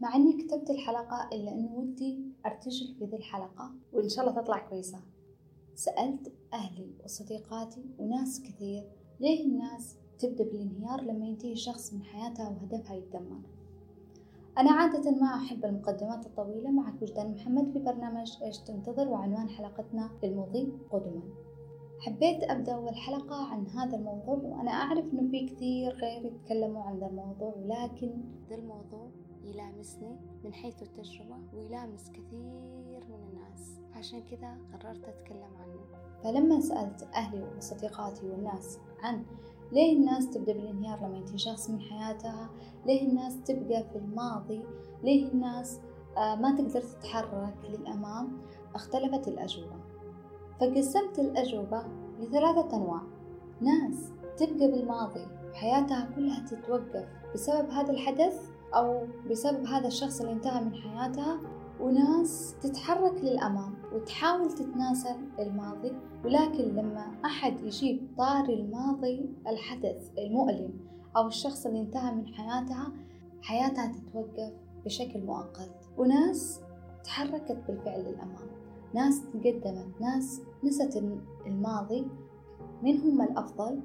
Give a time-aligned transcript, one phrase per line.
[0.00, 4.58] مع إني كتبت الحلقة إلا إنه ودي أرتجل في ذي الحلقة وإن شاء الله تطلع
[4.68, 4.98] كويسة.
[5.74, 8.84] سألت أهلي وصديقاتي وناس كثير
[9.20, 13.40] ليه الناس تبدأ بالانهيار لما ينتهي شخص من حياتها وهدفها يتدمر؟
[14.58, 20.10] أنا عادة ما أحب المقدمات الطويلة معك وجدان محمد في برنامج إيش تنتظر وعنوان حلقتنا
[20.22, 21.22] للمضي قدما.
[22.00, 26.98] حبيت أبدأ أول حلقة عن هذا الموضوع وأنا أعرف إنه في كثير غير يتكلموا عن
[26.98, 28.10] ذا الموضوع ولكن
[28.48, 29.10] ذا الموضوع
[29.50, 33.80] يلامسني من حيث التجربة ويلامس كثير من الناس.
[33.94, 35.80] عشان كذا قررت أتكلم عنه.
[36.24, 39.24] فلما سألت أهلي وصديقاتي والناس عن
[39.72, 42.50] ليه الناس تبدأ بالانهيار لما ينتهي شخص من حياتها
[42.86, 44.64] ليه الناس تبقى في الماضي
[45.02, 45.80] ليه الناس
[46.16, 48.38] آه، ما تقدر تتحرك للأمام
[48.74, 49.76] اختلفت الأجوبة.
[50.60, 51.84] فقسمت الأجوبة
[52.20, 53.00] لثلاثة أنواع.
[53.60, 60.64] ناس تبقى بالماضي وحياتها كلها تتوقف بسبب هذا الحدث أو بسبب هذا الشخص اللي انتهى
[60.64, 61.40] من حياتها
[61.80, 65.92] وناس تتحرك للأمام وتحاول تتناسى الماضي
[66.24, 70.72] ولكن لما أحد يجيب طاري الماضي الحدث المؤلم
[71.16, 72.92] أو الشخص اللي انتهى من حياتها
[73.42, 74.52] حياتها تتوقف
[74.84, 75.88] بشكل مؤقت.
[75.98, 76.60] وناس
[77.04, 78.50] تحركت بالفعل للأمام.
[78.94, 81.02] ناس تقدمت ناس نست
[81.46, 82.06] الماضي.
[82.82, 83.80] من هم الأفضل؟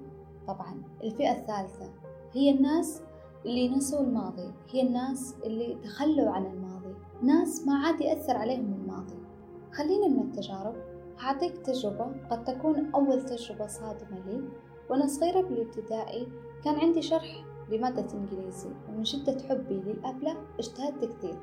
[0.48, 1.94] طبعا الفئة الثالثة.
[2.34, 3.02] هي الناس
[3.46, 4.54] اللي نسوا الماضي.
[4.70, 6.96] هي الناس اللي تخلوا عن الماضي.
[7.24, 9.20] ناس ما عاد يأثر عليهم الماضي.
[9.72, 10.76] خلينا من التجارب.
[11.20, 14.50] هعطيك تجربة قد تكون أول تجربة صادمة لي.
[14.90, 16.28] وأنا صغيرة بالابتدائي
[16.64, 21.40] كان عندي شرح لمادة إنجليزي ومن شدة حبي للأبلة اجتهدت كثير.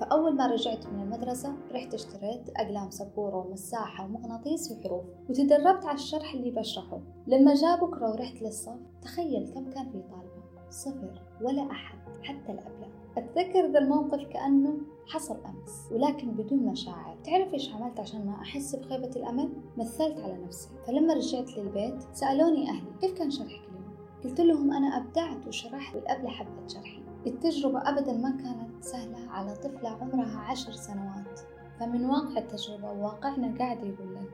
[0.00, 6.34] فأول ما رجعت من المدرسة رحت اشتريت أقلام سبورة ومساحة ومغناطيس وحروف وتدربت على الشرح
[6.34, 7.00] اللي بشرحه.
[7.26, 10.25] لما جاء بكرة ورحت للصف تخيل كم كان في طالبة
[10.70, 12.88] صفر ولا أحد حتى الأبلة.
[13.16, 17.16] أتذكر ذا الموقف كأنه حصل أمس ولكن بدون مشاعر.
[17.24, 20.68] تعرف إيش عملت عشان ما أحس بخيبة الأمل؟ مثلت على نفسي.
[20.86, 26.30] فلما رجعت للبيت سألوني أهلي كيف كان شرحك اليوم؟ قلت لهم أنا أبدعت وشرحت والأبلة
[26.30, 27.02] حبت شرحي.
[27.26, 31.40] التجربة أبدا ما كانت سهلة على طفلة عمرها عشر سنوات.
[31.80, 34.30] فمن واقع التجربة وواقعنا قاعد يقول لك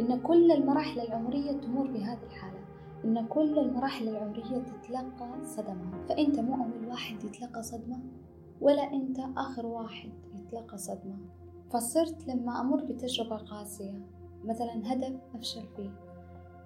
[0.00, 2.61] إن كل المراحل العمرية تمر بهذه الحالة.
[3.04, 8.00] إن كل المراحل العمرية تتلقى صدمات فأنت مو أول واحد يتلقى صدمة
[8.60, 11.16] ولا أنت آخر واحد يتلقى صدمة.
[11.70, 14.06] فصرت لما أمر بتجربة قاسية
[14.44, 15.90] مثلا هدف أفشل فيه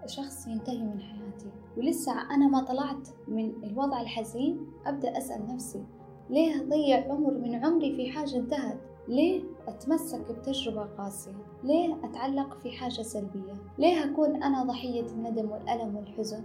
[0.07, 5.85] شخص ينتهي من حياتي ولسه أنا ما طلعت من الوضع الحزين أبدأ أسأل نفسي
[6.31, 11.33] ليه أضيع عمر من عمري في حاجة انتهت؟ ليه أتمسك بتجربة قاسية؟
[11.65, 16.45] ليه أتعلق في حاجة سلبية؟ ليه أكون أنا ضحية الندم والألم والحزن؟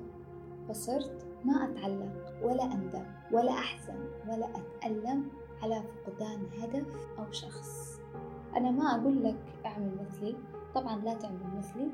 [0.69, 2.11] فصرت ما أتعلق
[2.43, 3.95] ولا أندم ولا أحزن
[4.27, 5.23] ولا أتألم
[5.63, 7.99] على فقدان هدف أو شخص
[8.57, 10.35] أنا ما أقول لك أعمل مثلي
[10.75, 11.87] طبعا لا تعمل مثلي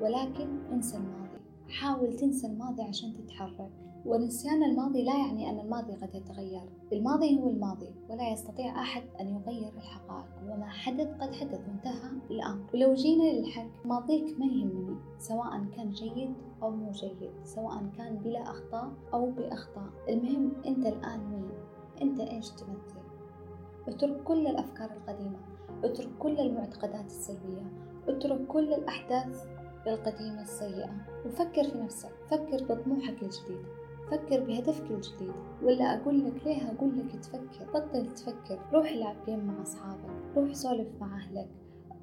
[0.00, 1.38] ولكن انسى الماضي
[1.68, 3.70] حاول تنسى الماضي عشان تتحرك
[4.06, 6.62] ونسيان الماضي لا يعني أن الماضي قد يتغير.
[6.92, 10.26] الماضي هو الماضي ولا يستطيع أحد أن يغير الحقائق.
[10.42, 12.66] وما حدث قد حدث وانتهى الأمر.
[12.74, 18.42] ولو جينا للحق ماضيك ما يهمني سواء كان جيد أو مو جيد سواء كان بلا
[18.42, 19.88] أخطاء أو بأخطاء.
[20.08, 21.50] المهم أنت الآن مين؟
[22.02, 23.02] أنت إيش تمثل؟
[23.88, 25.38] اترك كل الأفكار القديمة
[25.84, 27.72] اترك كل المعتقدات السلبية
[28.08, 29.46] اترك كل الأحداث
[29.86, 30.90] القديمة السيئة
[31.26, 33.81] وفكر في نفسك فكر بطموحك الجديد.
[34.10, 35.32] فكر بهدفك الجديد
[35.62, 40.52] ولا أقول لك ليه أقول لك تفكر؟ بطل تفكر روح العب جيم مع أصحابك روح
[40.52, 41.48] سولف مع أهلك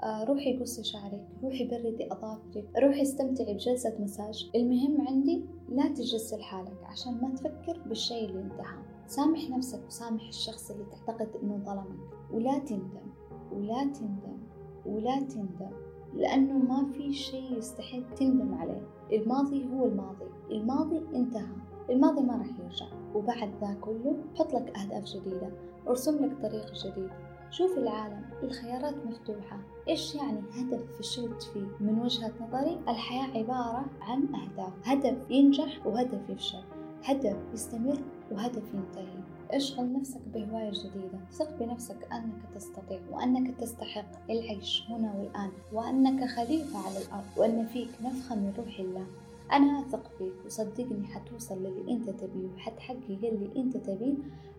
[0.03, 4.49] آه روحي قصي شعرك روحي بردي أظافرك روحي استمتعي بجلسة مساج.
[4.55, 8.77] المهم عندي لا تجلس لحالك عشان ما تفكر بالشيء اللي انتهى
[9.07, 11.99] سامح نفسك وسامح الشخص اللي تعتقد إنه ظلمك.
[12.33, 13.09] ولا تندم
[13.51, 14.37] ولا تندم
[14.85, 15.71] ولا تندم
[16.13, 18.87] لأنه ما في شيء يستحق تندم عليه.
[19.13, 21.55] الماضي هو الماضي الماضي انتهى
[21.89, 22.85] الماضي ما راح يرجع
[23.15, 25.51] وبعد ذا كله حط لك أهداف جديدة
[25.87, 27.09] ارسم لك طريق جديد.
[27.51, 29.59] شوف العالم الخيارات مفتوحة.
[29.87, 34.73] إيش يعني هدف فشلت فيه من وجهة نظري الحياة عبارة عن أهداف.
[34.83, 36.63] هدف ينجح وهدف يفشل.
[37.03, 37.97] هدف يستمر
[38.31, 39.23] وهدف ينتهي.
[39.51, 41.19] اشغل نفسك بهواية جديدة.
[41.31, 44.29] ثق بنفسك أنك تستطيع وأنك تستحق.
[44.29, 49.05] العيش هنا والآن وأنك خليفة على الأرض وأن فيك نفخة من روح الله.
[49.51, 54.15] أنا أثق فيك وصدقني حتوصل للي أنت تبيه وحتحقق اللي أنت تبيه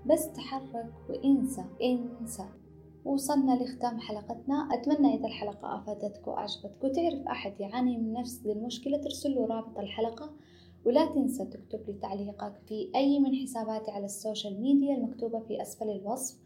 [0.07, 2.45] بس تحرك وانسى انسى.
[3.05, 4.69] وصلنا لختام حلقتنا.
[4.73, 10.33] أتمنى إذا الحلقة أفادتك وأعجبتك وتعرف أحد يعاني من نفس المشكلة ترسل له رابط الحلقة.
[10.87, 15.91] ولا تنسى تكتب لي تعليقك في أي من حساباتي على السوشيال ميديا المكتوبة في أسفل
[15.91, 16.39] الوصف.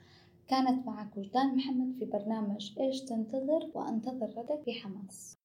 [0.49, 5.44] كانت معك وجدان محمد في برنامج إيش تنتظر؟ وأنتظر ردك في حماس.